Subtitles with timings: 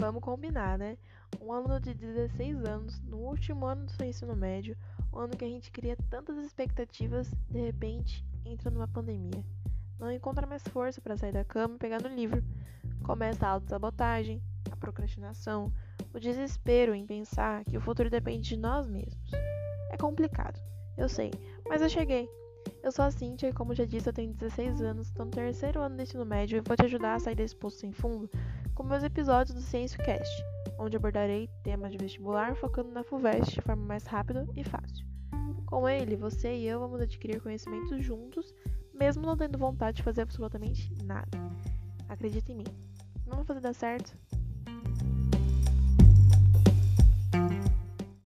[0.00, 0.96] Vamos combinar, né?
[1.42, 4.74] Um aluno de 16 anos, no último ano do seu ensino médio,
[5.12, 9.44] um ano que a gente cria tantas expectativas, de repente entra numa pandemia.
[9.98, 12.42] Não encontra mais força para sair da cama e pegar no livro.
[13.04, 14.42] Começa a autossabotagem,
[14.72, 15.70] a procrastinação,
[16.14, 19.30] o desespero em pensar que o futuro depende de nós mesmos.
[19.90, 20.58] É complicado,
[20.96, 21.30] eu sei,
[21.68, 22.26] mas eu cheguei.
[22.82, 25.80] Eu sou a Cintia e, como já disse, eu tenho 16 anos, estou no terceiro
[25.80, 28.30] ano do ensino médio e vou te ajudar a sair desse poço sem fundo
[28.80, 30.42] com meus episódios do CiêncioCast,
[30.78, 35.06] onde abordarei temas de vestibular focando na FUVEST de forma mais rápida e fácil.
[35.66, 38.54] Com ele, você e eu vamos adquirir conhecimentos juntos,
[38.94, 41.28] mesmo não tendo vontade de fazer absolutamente nada.
[42.08, 42.64] Acredita em mim.
[43.26, 44.16] Vamos fazer dar certo?